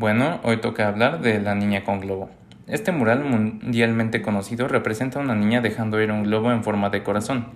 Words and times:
Bueno, 0.00 0.38
hoy 0.44 0.58
toca 0.58 0.86
hablar 0.86 1.22
de 1.22 1.40
La 1.40 1.56
Niña 1.56 1.82
con 1.82 1.98
Globo. 1.98 2.30
Este 2.68 2.92
mural 2.92 3.24
mundialmente 3.24 4.22
conocido 4.22 4.68
representa 4.68 5.18
a 5.18 5.22
una 5.22 5.34
niña 5.34 5.60
dejando 5.60 6.00
ir 6.00 6.12
un 6.12 6.22
globo 6.22 6.52
en 6.52 6.62
forma 6.62 6.88
de 6.88 7.02
corazón. 7.02 7.46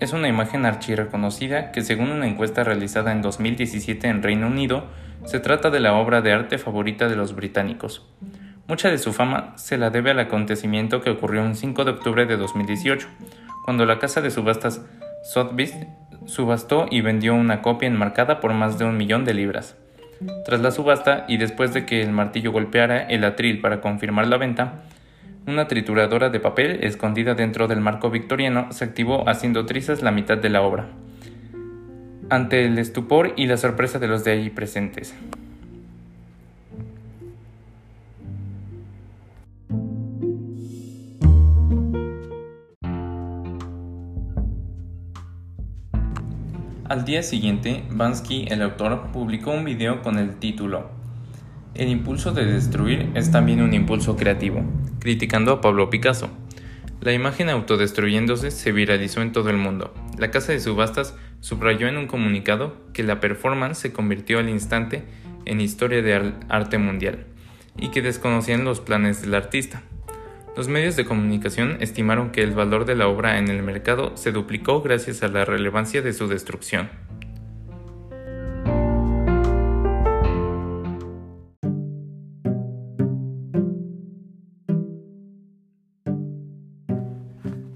Es 0.00 0.12
una 0.12 0.26
imagen 0.26 0.66
archirreconocida 0.66 1.70
que 1.70 1.82
según 1.82 2.10
una 2.10 2.26
encuesta 2.26 2.64
realizada 2.64 3.12
en 3.12 3.22
2017 3.22 4.08
en 4.08 4.20
Reino 4.20 4.48
Unido, 4.48 4.86
se 5.26 5.38
trata 5.38 5.70
de 5.70 5.78
la 5.78 5.94
obra 5.94 6.22
de 6.22 6.32
arte 6.32 6.58
favorita 6.58 7.08
de 7.08 7.14
los 7.14 7.36
británicos. 7.36 8.04
Mucha 8.66 8.90
de 8.90 8.98
su 8.98 9.12
fama 9.12 9.52
se 9.54 9.78
la 9.78 9.90
debe 9.90 10.10
al 10.10 10.18
acontecimiento 10.18 11.02
que 11.02 11.10
ocurrió 11.10 11.44
un 11.44 11.54
5 11.54 11.84
de 11.84 11.92
octubre 11.92 12.26
de 12.26 12.36
2018, 12.36 13.06
cuando 13.64 13.86
la 13.86 14.00
casa 14.00 14.20
de 14.20 14.32
subastas 14.32 14.84
Sotheby's 15.22 15.76
subastó 16.26 16.86
y 16.90 17.00
vendió 17.00 17.36
una 17.36 17.62
copia 17.62 17.86
enmarcada 17.86 18.40
por 18.40 18.54
más 18.54 18.76
de 18.76 18.86
un 18.86 18.96
millón 18.96 19.24
de 19.24 19.34
libras. 19.34 19.76
Tras 20.44 20.60
la 20.60 20.70
subasta 20.70 21.24
y 21.28 21.36
después 21.36 21.72
de 21.72 21.86
que 21.86 22.02
el 22.02 22.10
martillo 22.10 22.52
golpeara 22.52 23.02
el 23.02 23.24
atril 23.24 23.60
para 23.60 23.80
confirmar 23.80 24.26
la 24.26 24.36
venta, 24.36 24.82
una 25.46 25.66
trituradora 25.66 26.30
de 26.30 26.40
papel 26.40 26.84
escondida 26.84 27.34
dentro 27.34 27.68
del 27.68 27.80
marco 27.80 28.10
victoriano 28.10 28.70
se 28.72 28.84
activó 28.84 29.28
haciendo 29.28 29.66
trizas 29.66 30.02
la 30.02 30.12
mitad 30.12 30.38
de 30.38 30.50
la 30.50 30.62
obra, 30.62 30.88
ante 32.30 32.64
el 32.64 32.78
estupor 32.78 33.32
y 33.36 33.46
la 33.46 33.56
sorpresa 33.56 33.98
de 33.98 34.08
los 34.08 34.24
de 34.24 34.32
ahí 34.32 34.50
presentes. 34.50 35.14
Al 46.88 47.04
día 47.04 47.22
siguiente, 47.22 47.84
Bansky, 47.90 48.46
el 48.48 48.60
autor, 48.60 49.12
publicó 49.12 49.52
un 49.52 49.64
video 49.64 50.02
con 50.02 50.18
el 50.18 50.34
título 50.36 50.90
El 51.74 51.88
impulso 51.88 52.32
de 52.32 52.44
destruir 52.44 53.08
es 53.14 53.30
también 53.30 53.62
un 53.62 53.72
impulso 53.72 54.16
creativo, 54.16 54.62
criticando 54.98 55.52
a 55.52 55.60
Pablo 55.60 55.90
Picasso. 55.90 56.28
La 57.00 57.12
imagen 57.12 57.50
autodestruyéndose 57.50 58.50
se 58.50 58.72
viralizó 58.72 59.22
en 59.22 59.30
todo 59.30 59.48
el 59.48 59.58
mundo. 59.58 59.94
La 60.18 60.32
casa 60.32 60.52
de 60.52 60.60
subastas 60.60 61.14
subrayó 61.40 61.86
en 61.86 61.96
un 61.96 62.08
comunicado 62.08 62.76
que 62.92 63.04
la 63.04 63.20
performance 63.20 63.78
se 63.78 63.92
convirtió 63.92 64.40
al 64.40 64.48
instante 64.48 65.04
en 65.44 65.60
historia 65.60 66.02
de 66.02 66.34
arte 66.48 66.78
mundial 66.78 67.26
y 67.78 67.88
que 67.90 68.02
desconocían 68.02 68.64
los 68.64 68.80
planes 68.80 69.22
del 69.22 69.34
artista. 69.34 69.82
Los 70.54 70.68
medios 70.68 70.96
de 70.96 71.06
comunicación 71.06 71.78
estimaron 71.80 72.30
que 72.30 72.42
el 72.42 72.50
valor 72.50 72.84
de 72.84 72.94
la 72.94 73.08
obra 73.08 73.38
en 73.38 73.48
el 73.48 73.62
mercado 73.62 74.18
se 74.18 74.32
duplicó 74.32 74.82
gracias 74.82 75.22
a 75.22 75.28
la 75.28 75.46
relevancia 75.46 76.02
de 76.02 76.12
su 76.12 76.28
destrucción. 76.28 76.90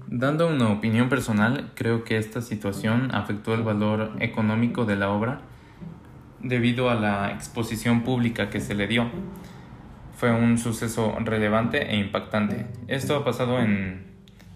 Dando 0.07 0.47
una 0.47 0.71
opinión 0.71 1.09
personal, 1.09 1.71
creo 1.73 2.03
que 2.03 2.17
esta 2.17 2.41
situación 2.41 3.09
afectó 3.11 3.55
el 3.55 3.63
valor 3.63 4.11
económico 4.19 4.85
de 4.85 4.97
la 4.97 5.09
obra 5.09 5.41
debido 6.41 6.91
a 6.91 6.95
la 6.95 7.31
exposición 7.31 8.03
pública 8.03 8.51
que 8.51 8.59
se 8.59 8.75
le 8.75 8.85
dio 8.85 9.09
fue 10.17 10.31
un 10.31 10.57
suceso 10.57 11.15
relevante 11.19 11.91
e 11.93 11.97
impactante. 11.97 12.65
Esto 12.87 13.15
ha 13.15 13.23
pasado 13.23 13.59
en 13.59 14.07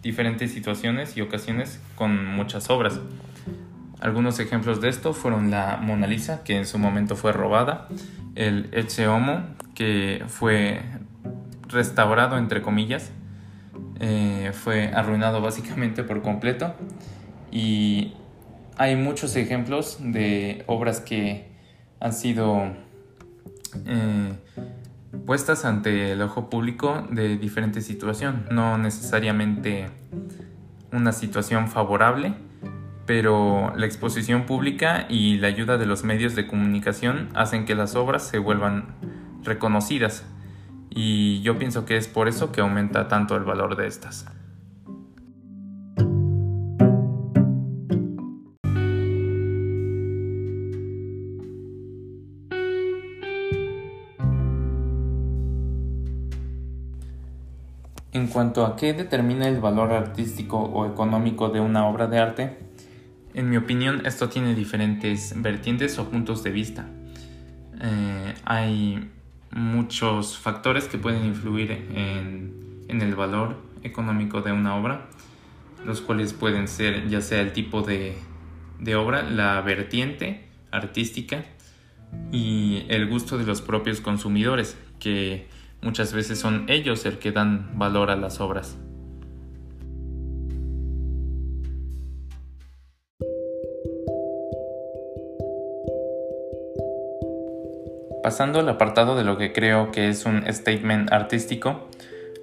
diferentes 0.02 0.52
situaciones 0.52 1.16
y 1.16 1.22
ocasiones 1.22 1.80
con 1.96 2.26
muchas 2.26 2.72
obras. 2.72 3.00
Algunos 4.00 4.40
ejemplos 4.40 4.82
de 4.82 4.90
esto 4.90 5.14
fueron 5.14 5.52
la 5.52 5.78
Mona 5.78 6.08
Lisa, 6.08 6.44
que 6.44 6.58
en 6.58 6.66
su 6.66 6.80
momento 6.80 7.16
fue 7.16 7.32
robada, 7.32 7.88
el 8.34 8.70
Ecce 8.72 9.08
Homo, 9.08 9.44
que 9.76 10.24
fue 10.28 10.82
restaurado 11.68 12.40
entre 12.40 12.64
comillas, 12.64 13.12
eh, 14.00 14.52
fue 14.54 14.88
arruinado 14.88 15.42
básicamente 15.42 16.04
por 16.04 16.24
completo 16.24 16.74
y 17.52 18.14
hay 18.78 18.96
muchos 18.96 19.36
ejemplos 19.36 20.00
de 20.00 20.64
obras 20.66 21.02
que 21.02 21.52
han 22.00 22.14
sido 22.14 22.74
eh, 23.86 24.34
puestas 25.26 25.66
ante 25.66 26.12
el 26.12 26.22
ojo 26.22 26.50
público 26.50 27.08
de 27.12 27.38
diferente 27.38 27.82
situación, 27.82 28.46
no 28.52 28.78
necesariamente 28.78 29.90
una 30.92 31.12
situación 31.12 31.68
favorable, 31.68 32.34
pero 33.06 33.74
la 33.76 33.86
exposición 33.86 34.46
pública 34.46 35.06
y 35.10 35.38
la 35.38 35.48
ayuda 35.48 35.78
de 35.78 35.86
los 35.86 36.04
medios 36.04 36.36
de 36.36 36.48
comunicación 36.48 37.30
hacen 37.34 37.66
que 37.66 37.76
las 37.76 37.96
obras 37.96 38.28
se 38.28 38.38
vuelvan 38.38 38.96
reconocidas 39.44 40.26
y 40.90 41.42
yo 41.42 41.58
pienso 41.58 41.86
que 41.86 41.98
es 41.98 42.08
por 42.08 42.28
eso 42.28 42.52
que 42.52 42.62
aumenta 42.62 43.08
tanto 43.08 43.36
el 43.36 43.44
valor 43.44 43.76
de 43.78 43.88
estas. 43.88 44.26
En 58.14 58.28
cuanto 58.28 58.66
a 58.66 58.76
qué 58.76 58.94
determina 58.94 59.48
el 59.48 59.62
valor 59.62 59.94
artístico 59.94 60.58
o 60.58 60.86
económico 60.86 61.50
de 61.50 61.62
una 61.62 61.88
obra 61.88 62.08
de 62.08 62.20
arte, 62.20 62.58
en 63.34 63.50
mi 63.50 63.56
opinión 63.56 64.06
esto 64.06 64.28
tiene 64.28 64.54
diferentes 64.54 65.34
vertientes 65.42 65.98
o 65.98 66.10
puntos 66.10 66.44
de 66.44 66.52
vista. 66.52 66.88
Eh, 67.82 68.34
hay 68.44 69.10
muchos 69.52 70.38
factores 70.38 70.86
que 70.90 70.98
pueden 70.98 71.26
influir 71.26 71.72
en, 71.72 72.60
el 72.90 73.16
valor 73.16 73.56
económico 73.84 74.42
de 74.42 74.52
una 74.52 74.76
obra, 74.76 75.08
los 75.86 76.02
cuales 76.02 76.34
pueden 76.34 76.68
ser 76.68 77.08
ya 77.08 77.22
sea 77.22 77.40
el 77.40 77.54
tipo 77.54 77.82
de, 77.82 78.18
de 78.80 78.96
obra, 78.96 79.24
la 79.24 79.62
vertiente 79.62 80.50
artística 80.72 81.46
y 82.34 82.84
el 82.90 83.08
gusto 83.08 83.38
de 83.38 83.46
los 83.46 83.62
propios 83.62 84.02
consumidores, 84.02 84.78
que 85.00 85.48
Muchas 85.84 86.14
veces 86.14 86.40
son 86.40 86.66
ellos 86.68 87.06
el 87.06 87.18
que 87.18 87.32
dan 87.32 87.78
valor 87.80 88.12
a 88.12 88.16
las 88.16 88.40
obras. 88.40 88.78
Pasando 98.22 98.60
al 98.60 98.70
apartado 98.70 99.16
de 99.16 99.24
lo 99.24 99.38
que 99.38 99.52
creo 99.52 99.92
que 99.92 100.10
es 100.10 100.26
un 100.26 100.44
statement 100.48 101.12
artístico, 101.12 101.88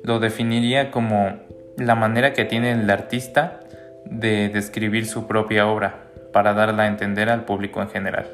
lo 0.02 0.18
definiría 0.18 0.90
como 0.90 1.38
la 1.76 1.94
manera 1.94 2.32
que 2.32 2.44
tiene 2.44 2.72
el 2.72 2.90
artista 2.90 3.60
de 4.04 4.48
describir 4.48 5.06
su 5.06 5.28
propia 5.28 5.68
obra 5.68 6.10
para 6.32 6.54
darla 6.54 6.82
a 6.82 6.86
entender 6.88 7.30
al 7.30 7.44
público 7.44 7.80
en 7.80 7.88
general. 7.88 8.28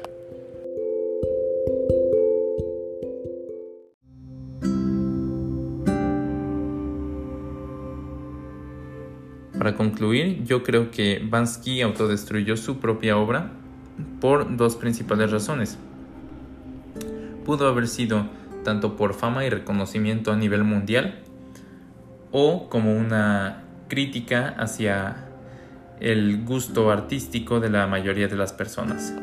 Para 9.57 9.75
concluir, 9.75 10.43
yo 10.43 10.63
creo 10.63 10.91
que 10.91 11.21
Bansky 11.23 11.81
autodestruyó 11.81 12.57
su 12.57 12.79
propia 12.79 13.17
obra 13.17 13.51
por 14.19 14.57
dos 14.57 14.75
principales 14.75 15.31
razones. 15.31 15.77
Pudo 17.45 17.67
haber 17.67 17.87
sido 17.87 18.27
tanto 18.63 18.95
por 18.95 19.13
fama 19.13 19.45
y 19.45 19.49
reconocimiento 19.49 20.31
a 20.31 20.35
nivel 20.35 20.63
mundial 20.63 21.19
o 22.31 22.67
como 22.69 22.97
una 22.97 23.63
crítica 23.87 24.49
hacia 24.57 25.27
el 26.01 26.43
gusto 26.43 26.91
artístico 26.91 27.59
de 27.59 27.69
la 27.69 27.87
mayoría 27.87 28.27
de 28.27 28.35
las 28.35 28.51
personas. 28.51 29.13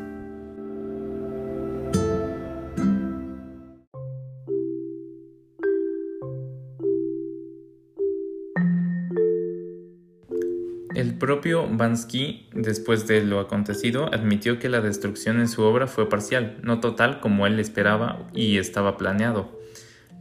El 10.95 11.15
propio 11.15 11.67
Bansky, 11.67 12.49
después 12.53 13.07
de 13.07 13.23
lo 13.23 13.39
acontecido, 13.39 14.13
admitió 14.13 14.59
que 14.59 14.69
la 14.69 14.79
destrucción 14.79 15.39
en 15.39 15.47
su 15.47 15.63
obra 15.63 15.87
fue 15.87 16.07
parcial, 16.07 16.59
no 16.61 16.81
total 16.81 17.19
como 17.19 17.47
él 17.47 17.59
esperaba 17.59 18.29
y 18.31 18.57
estaba 18.59 18.95
planeado, 18.95 19.59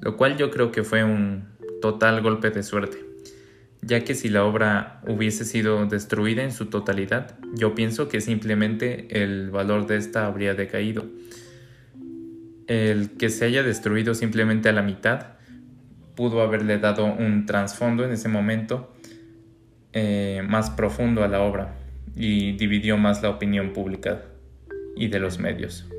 lo 0.01 0.17
cual 0.17 0.39
yo 0.39 0.51
creo 0.51 0.73
que 0.73 0.83
fue 0.83 1.05
un 1.05 1.45
total 1.83 2.23
golpe 2.23 2.49
de 2.51 2.63
suerte, 2.63 3.05
ya 3.83 4.03
que 4.03 4.15
si 4.15 4.31
la 4.31 4.45
obra 4.45 5.03
hubiese 5.07 5.45
sido 5.45 5.85
destruida 5.85 6.43
en 6.43 6.53
su 6.53 6.67
totalidad, 6.67 7.37
yo 7.55 7.75
pienso 7.75 8.09
que 8.09 8.23
simplemente 8.23 9.23
el 9.23 9.51
valor 9.51 9.87
de 9.87 9.99
esta 9.99 10.25
habría 10.25 10.55
decaído. 10.55 11.05
El 12.67 13.11
que 13.19 13.29
se 13.29 13.45
haya 13.45 13.63
destruido 13.63 14.15
simplemente 14.15 14.71
a 14.71 14.73
la 14.73 14.83
mitad 14.83 15.35
pudo 16.15 16.41
haberle 16.41 16.79
dado 16.79 17.05
un 17.05 17.45
trasfondo 17.45 18.05
en 18.05 18.13
ese 18.13 18.29
momento 18.29 18.95
eh, 19.93 20.43
más 20.47 20.71
profundo 20.71 21.23
a 21.25 21.29
la 21.29 21.43
obra 21.43 21.75
y 22.17 22.53
dividió 22.53 22.97
más 22.97 23.23
la 23.23 23.31
opinión 23.31 23.73
pública 23.73 24.23
y 24.97 25.09
de 25.09 25.19
los 25.19 25.39
medios. 25.39 25.92